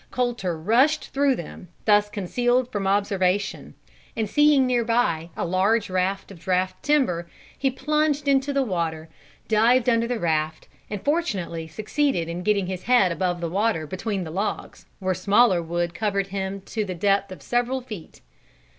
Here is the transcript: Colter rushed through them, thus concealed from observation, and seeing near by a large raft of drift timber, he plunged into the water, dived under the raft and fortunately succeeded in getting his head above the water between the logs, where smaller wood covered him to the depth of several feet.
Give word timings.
Colter 0.09 0.57
rushed 0.57 1.09
through 1.13 1.35
them, 1.35 1.67
thus 1.85 2.09
concealed 2.09 2.71
from 2.71 2.87
observation, 2.87 3.75
and 4.17 4.27
seeing 4.27 4.65
near 4.65 4.83
by 4.83 5.29
a 5.37 5.45
large 5.45 5.91
raft 5.91 6.31
of 6.31 6.39
drift 6.39 6.81
timber, 6.81 7.29
he 7.55 7.69
plunged 7.69 8.27
into 8.27 8.51
the 8.51 8.63
water, 8.63 9.09
dived 9.47 9.87
under 9.87 10.07
the 10.07 10.17
raft 10.19 10.67
and 10.89 11.05
fortunately 11.05 11.67
succeeded 11.67 12.27
in 12.27 12.41
getting 12.41 12.65
his 12.65 12.81
head 12.85 13.11
above 13.11 13.41
the 13.41 13.47
water 13.49 13.85
between 13.85 14.23
the 14.23 14.31
logs, 14.31 14.87
where 14.97 15.13
smaller 15.13 15.61
wood 15.61 15.93
covered 15.93 16.25
him 16.29 16.61
to 16.61 16.83
the 16.83 16.95
depth 16.95 17.31
of 17.31 17.43
several 17.43 17.79
feet. 17.79 18.21